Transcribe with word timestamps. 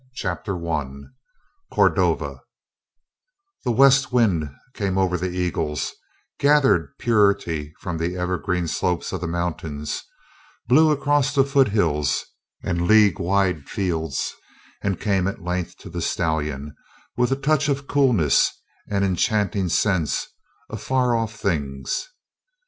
_CHAPTER 0.15 0.57
I 0.67 0.89
CORDOVA 1.71 2.41
The 3.63 3.71
west 3.71 4.11
wind 4.11 4.49
came 4.73 4.97
over 4.97 5.15
the 5.15 5.29
Eagles, 5.29 5.93
gathered 6.39 6.97
purity 6.97 7.71
from 7.79 7.99
the 7.99 8.17
evergreen 8.17 8.67
slopes 8.67 9.13
of 9.13 9.21
the 9.21 9.27
mountains, 9.27 10.01
blew 10.67 10.89
across 10.89 11.35
the 11.35 11.43
foothills 11.43 12.25
and 12.63 12.87
league 12.87 13.19
wide 13.19 13.69
fields, 13.69 14.33
and 14.81 14.99
came 14.99 15.27
at 15.27 15.43
length 15.43 15.77
to 15.77 15.89
the 15.91 16.01
stallion 16.01 16.73
with 17.15 17.31
a 17.31 17.35
touch 17.35 17.69
of 17.69 17.85
coolness 17.85 18.49
and 18.89 19.05
enchanting 19.05 19.69
scents 19.69 20.29
of 20.71 20.81
far 20.81 21.15
off 21.15 21.35
things. 21.35 22.07